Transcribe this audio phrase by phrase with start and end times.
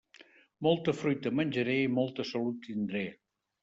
[0.67, 3.09] Molta fruita menjaré i molta salut tindré.